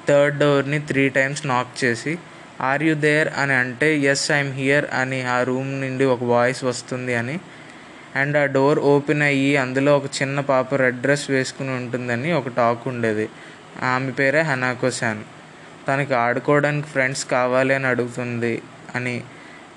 థర్డ్ 0.09 0.39
డోర్ని 0.39 0.79
త్రీ 0.79 1.09
టైమ్స్ 1.09 1.45
నాక్ 1.45 1.83
చేసి 1.83 2.17
ఆర్ 2.61 2.83
యు 2.83 2.95
దేర్ 2.95 3.27
అని 3.37 3.53
అంటే 3.53 3.97
ఎస్ 3.97 4.31
ఐఎమ్ 4.31 4.53
హియర్ 4.53 4.85
అని 4.93 5.21
ఆ 5.21 5.43
రూమ్ 5.43 5.81
నుండి 5.81 6.05
ఒక 6.05 6.23
వాయిస్ 6.23 6.63
వస్తుంది 6.63 7.15
అని. 7.15 7.39
అండ్ 8.15 8.37
ఆ 8.37 8.45
డోర్ 8.45 8.79
ఓపెన్ 8.79 9.21
అయ్యి 9.21 9.57
అందులో 9.57 9.97
ఒక 9.97 10.03
చిన్న 10.21 10.39
పాప 10.39 10.75
రెడ్ 10.75 11.01
డ్రెస్ 11.01 11.29
వేసుకుని 11.29 11.69
ఉంటుందని 11.69 12.31
ఒక 12.31 12.47
టాక్ 12.47 12.87
ఉండేది. 12.87 13.29
ఆమె 13.83 14.11
పేరే 14.11 14.41
హనాకోసాన్ 14.41 15.21
తనకి 15.87 16.13
ఆడుకోవడానికి 16.13 16.87
ఫ్రెండ్స్ 16.87 17.25
కావాలి 17.25 17.73
అని 17.73 17.87
అడుగుతుంది 17.87 18.61
అని. 18.95 19.23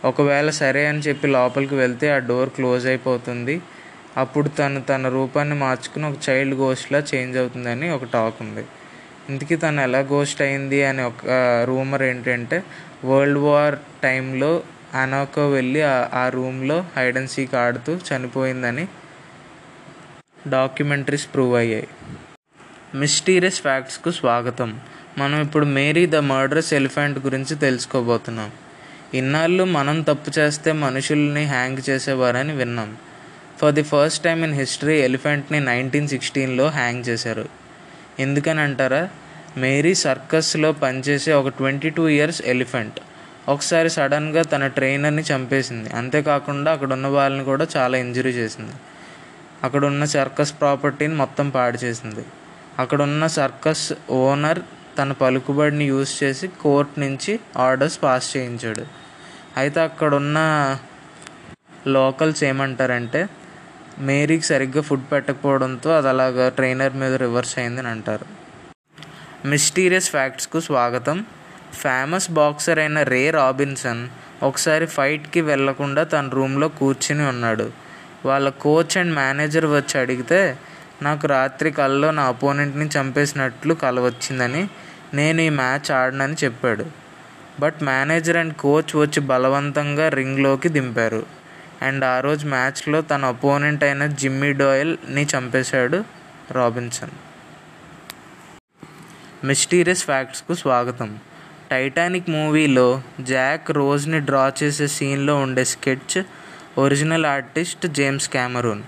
ఒకవేళ 0.04 0.50
సరే 0.50 0.86
అని 0.86 0.98
చెప్పి 0.98 1.28
లోపలికి 1.28 1.74
వెళ్తే 1.74 2.10
ఆ 2.10 2.18
డోర్ 2.18 2.50
క్లోజ్ 2.50 2.86
అయిపోతుంది. 2.86 3.60
అప్పుడు 4.16 4.48
తను 4.48 4.80
తన 4.80 5.08
రూపాన్ని 5.08 5.54
మార్చుకుని 5.54 6.06
ఒక 6.06 6.18
చైల్డ్ 6.28 6.54
గోస్ట్లా 6.54 6.98
చేంజ్ 6.98 7.36
అవుతుందని 7.38 7.90
ఒక 7.90 8.04
టాక్ 8.04 8.34
ఉంది. 8.40 8.64
ఇంతకీ 9.30 9.56
తను 9.56 9.80
ఎలా 9.80 9.98
గోస్ట్ 9.98 10.42
అయింది 10.42 10.84
అని 10.84 11.02
ఒక 11.02 11.26
రూమర్ 11.64 12.02
ఏంటంటే 12.02 12.64
వరల్డ్ 13.04 13.38
వార్ 13.38 13.76
టైంలో 14.02 14.62
అనాకో 14.94 15.48
వెళ్ళి 15.50 15.82
ఆ 16.12 16.28
రూమ్లో 16.28 16.84
హైడ్ 16.96 17.16
అండ్ 17.16 17.30
సీక్ 17.30 17.54
ఆడుతూ 17.54 17.98
చనిపోయిందని 18.08 18.88
డాక్యుమెంటరీస్ 20.48 21.26
ప్రూవ్ 21.34 21.54
అయ్యాయి. 21.56 21.88
మిస్టీరియస్ 22.94 23.60
ఫ్యాక్ట్స్కు 23.60 24.10
స్వాగతం. 24.10 24.80
మనం 25.18 25.40
ఇప్పుడు 25.40 25.64
మేరీ 25.64 26.06
ద 26.06 26.16
మర్డరస్ 26.16 26.74
ఎలిఫెంట్ 26.74 27.18
గురించి 27.18 27.56
తెలుసుకోబోతున్నాం. 27.56 28.50
ఇన్నాళ్ళు 29.14 29.64
మనం 29.64 30.02
తప్పు 30.02 30.30
చేస్తే 30.38 30.72
మనుషుల్ని 30.72 31.44
హ్యాంగ్ 31.44 31.90
చేసేవారని 31.90 32.52
విన్నాం. 32.52 32.96
For 33.64 33.74
the 33.74 33.82
first 33.82 34.24
time 34.24 34.44
in 34.44 34.54
history 34.54 35.00
ఎలిఫెంట్ని 35.00 35.60
nineteen 35.60 36.08
సిక్స్టీన్లో 36.08 36.68
హ్యాంగ్ 36.68 37.04
చేశారు. 37.08 37.44
ఎందుకని 38.20 38.60
అంటారా? 38.60 39.08
మేరీ 39.56 39.94
సర్కస్లో 39.94 40.72
పనిచేసే 40.72 41.32
ఒక 41.32 41.48
ట్వంటీ 41.48 41.90
టూ 41.90 42.08
ఇయర్స్ 42.08 42.42
ఎలిఫెంట్ 42.46 42.98
ఒకసారి 43.48 43.90
సడన్గా 43.90 44.42
తన 44.42 44.66
ట్రైనర్ని 44.66 45.22
చంపేసింది. 45.22 45.90
అంతేకాకుండా 45.90 46.72
అక్కడ 46.72 46.92
ఉన్న 46.92 47.06
వాళ్ళని 47.06 47.44
కూడా 47.44 47.66
చాలా 47.76 47.98
ఇంజరీ 47.98 48.30
చేసింది. 48.30 48.74
అక్కడ 49.64 49.84
ఉన్న 49.84 50.04
సర్కస్ 50.04 50.52
ప్రాపర్టీని 50.60 51.14
మొత్తం 51.14 51.50
పాడు 51.50 51.78
చేసింది. 51.84 52.24
అక్కడ 52.78 53.02
ఉన్న 53.02 53.26
సర్కస్ 53.26 53.92
ఓనర్ 54.10 54.60
తన 54.98 55.12
పలుకుబడిని 55.12 55.84
యూజ్ 55.84 56.24
చేసి 56.24 56.48
కోర్ట్ 56.48 56.98
నుంచి 56.98 57.40
ఆర్డర్స్ 57.56 58.02
పాస్ 58.02 58.36
చేయించాడు. 58.36 58.84
అయితే 59.56 59.80
అక్కడున్న 59.80 60.38
లోకల్స్ 61.86 62.44
ఏమంటారంటే 62.44 63.28
మేరీకి 63.98 64.44
సరిగ్గా 64.44 64.82
ఫుడ్ 64.82 65.12
పెట్టకపోవడంతో 65.12 65.96
అది 65.96 66.08
అలాగా 66.08 66.48
ట్రైనర్ 66.48 66.94
మీద 66.94 67.14
రివర్స్ 67.14 67.58
అయిందని 67.58 67.88
అంటారు. 67.88 68.26
మిస్టీరియస్ 69.48 70.10
ఫ్యాక్ట్స్కు 70.10 70.60
స్వాగతం. 70.60 71.24
ఫేమస్ 71.74 72.30
బాక్సర్ 72.30 72.78
అయిన 72.78 73.02
రే 73.02 73.30
రాబిన్సన్ 73.30 74.08
ఒకసారి 74.42 74.86
ఫైట్కి 74.86 75.40
వెళ్ళకుండా 75.40 76.04
తన 76.04 76.28
రూమ్లో 76.28 76.68
కూర్చుని 76.68 77.28
ఉన్నాడు. 77.28 77.70
వాళ్ళ 78.26 78.48
కోచ్ 78.48 78.98
అండ్ 78.98 79.14
మేనేజర్ 79.14 79.66
వచ్చి 79.66 80.00
అడిగితే 80.00 80.58
నాకు 81.02 81.26
రాత్రి 81.26 81.70
కల్లో 81.70 82.10
నా 82.10 82.22
అపోనెంట్ని 82.22 82.86
చంపేసినట్లు 82.86 83.74
కల 83.74 84.00
వచ్చిందని 84.00 84.68
నేను 85.14 85.40
ఈ 85.40 85.48
మ్యాచ్ 85.48 85.92
ఆడనని 85.92 86.34
చెప్పాడు. 86.44 86.86
బట్ 87.60 87.74
మేనేజర్ 87.82 88.36
అండ్ 88.36 88.54
కోచ్ 88.54 88.96
వచ్చి 88.96 89.20
బలవంతంగా 89.20 90.08
రింగ్లోకి 90.08 90.68
దింపారు. 90.68 91.43
అండ్ 91.84 92.04
ఆ 92.04 92.20
రోజు 92.20 92.46
మ్యాచ్లో 92.46 93.00
తన 93.00 93.24
అపోనెంట్ 93.24 93.84
అయిన 93.84 94.06
జిమ్మీ 94.06 94.52
డోయల్ని 94.52 95.26
చంపేశాడు 95.36 96.04
రాబిన్సన్. 96.50 97.10
మిస్టీరియస్ 99.46 100.04
ఫ్యాక్ట్స్కు 100.04 100.54
స్వాగతం. 100.54 101.18
టైటానిక్ 101.70 102.30
మూవీలో 102.30 103.02
జాక్ 103.20 103.70
రోజ్ని 103.70 104.20
డ్రా 104.20 104.52
చేసే 104.62 104.86
సీన్లో 104.86 105.36
ఉండే 105.36 105.64
sketch 105.64 106.22
original 106.78 107.26
artist 107.26 107.86
James 107.86 108.28
Cameron. 108.28 108.82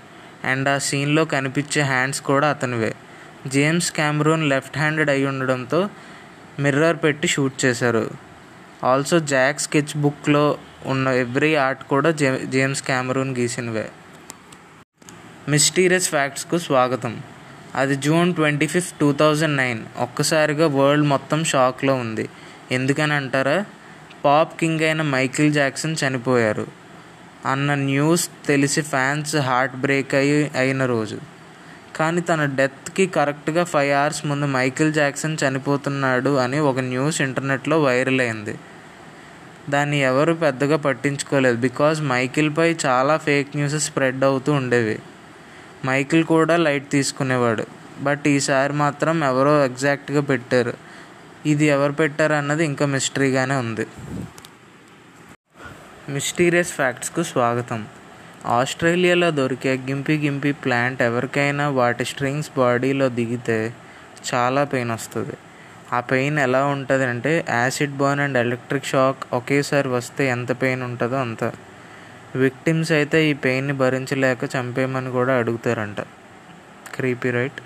And 0.45 0.69
ఆ 0.69 0.79
సీన్లో 0.79 1.25
కనిపించే 1.25 1.83
హ్యాండ్స్ 1.83 2.21
కూడా 2.21 2.50
అతనివే. 2.50 2.95
జేమ్స్ 3.47 3.93
క్యామరూన్ 3.93 4.49
లెఫ్ట్ 4.49 4.79
హ్యాండెడ్ 4.79 5.11
అయి 5.11 5.26
ఉండడంతో 5.26 5.91
మిర్రర్ 6.59 6.97
పెట్టి 7.05 7.29
షూట్ 7.29 7.65
చేశారు. 7.65 8.11
ఆల్సో 8.85 9.19
జాక్ 9.19 9.61
స్కెచ్ 9.61 9.99
బుక్లో 9.99 10.59
ఉన్న 10.87 11.09
ఎవ్రీ 11.09 11.55
ఆర్ట్ 11.55 11.85
కూడా 11.85 12.11
జే 12.11 12.40
జేమ్స్ 12.45 12.83
క్యామరూన్ 12.83 13.37
గీసినవే. 13.37 13.88
మిస్టీరియస్ 15.49 16.09
ఫ్యాక్ట్స్కు 16.09 16.59
స్వాగతం. 16.59 17.23
అది 17.75 17.97
June 17.97 18.35
twenty 18.35 18.66
fifth 18.66 18.99
two 18.99 19.12
thousand 19.12 19.57
nine 19.57 19.85
ఒక్కసారిగా 19.97 20.66
వరల్డ్ 20.66 21.07
మొత్తం 21.07 21.45
షాక్లో 21.45 21.95
ఉంది. 21.95 22.28
ఎందుకని 22.73 23.12
అంటారా? 23.12 23.64
పాప్ 24.25 24.61
కింగ్ 24.61 24.81
అయిన 24.81 25.02
మైకిల్ 25.02 25.52
జాక్సన్ 25.52 25.97
చనిపోయారు. 26.07 26.66
అన్న 27.47 27.75
న్యూస్ 27.75 28.31
తెలిసి 28.47 28.83
ఫ్యాన్స్ 28.83 29.37
హార్ట్ 29.37 29.76
బ్రేక్ 29.76 30.14
అయి 30.14 30.50
అయిన 30.55 30.87
రోజు. 30.87 31.19
కానీ 31.97 32.21
తన 32.21 32.45
డెత్కి 32.45 33.07
కరెక్ట్గా 33.07 33.64
ఫైవ్ 33.64 33.95
అవర్స్ 33.95 34.26
ముందు 34.26 34.47
మైకిల్ 34.47 34.93
జాక్సన్ 34.93 35.37
చనిపోతున్నాడు 35.49 36.37
అని 36.37 36.59
ఒక 36.59 36.78
న్యూస్ 36.78 37.21
ఇంటర్నెట్లో 37.21 37.83
వైరల్ 37.83 38.21
అయింది. 38.21 38.59
దాన్ని 39.71 39.99
ఎవరు 40.01 40.33
పెద్దగా 40.33 40.77
పట్టించుకోలేదు. 40.77 41.57
బికాజ్ 41.57 42.03
మైకిల్పై 42.03 42.77
చాలా 42.87 43.17
ఫేక్ 43.17 43.57
న్యూస్ 43.57 43.85
స్ప్రెడ్ 43.85 44.25
అవుతూ 44.25 44.53
ఉండేవి. 44.53 44.99
మైకిల్ 45.87 46.25
కూడా 46.25 46.57
లైట్ 46.57 46.91
తీసుకునేవాడు. 46.91 47.67
బట్ 48.01 48.29
ఈసారి 48.29 48.73
మాత్రం 48.73 49.25
ఎవరో 49.25 49.65
ఎగ్జాక్ట్గా 49.65 50.21
పెట్టారు. 50.21 50.75
ఇది 51.47 51.65
ఎవరు 51.65 51.93
పెట్టారు 51.93 52.33
అన్నది 52.33 52.65
ఇంకా 52.65 52.87
మిస్టరీగానే 52.87 53.55
ఉంది. 53.55 53.87
మిస్టీరియస్ 56.09 56.73
ఫ్యాక్ట్స్కు 56.73 57.23
స్వాగతం. 57.23 57.87
ఆస్ట్రేలియాలో 58.47 59.31
దొరికే 59.31 59.75
గింపి 59.77 60.15
గింపి 60.15 60.53
ప్లాంట్ 60.53 61.03
ఎవరికైనా 61.03 61.69
వాటి 61.69 62.05
స్ట్రింగ్స్ 62.05 62.51
బాడీలో 62.57 63.09
దిగితే 63.09 63.75
చాలా 64.35 64.65
పెయిన్ 64.65 64.91
వస్తుంది. 64.91 65.33
ఆ 65.93 66.00
పెయిన్ 66.00 66.38
ఎలా 66.38 66.66
ఉంటుంది 66.66 67.05
అంటే 67.05 67.45
acid 67.49 67.97
burn 67.97 68.21
and 68.21 68.38
electric 68.38 68.85
shock 68.85 69.16
ఒకేసారి 69.33 69.88
వస్తే 69.88 70.28
ఎంత 70.28 70.62
పెయిన్ 70.62 70.83
ఉంటుందో 70.83 71.16
అంత. 71.16 71.52
విక్టిమ్స్ 72.35 72.93
అయితే 72.93 73.26
ఈ 73.26 73.33
పెయిన్ని 73.33 73.73
భరించలేక 73.73 74.38
చంపేయమని 74.45 75.11
కూడా 75.11 75.38
అడుగుతారంట. 75.38 76.00
Creepy 76.95 77.31
right? 77.31 77.61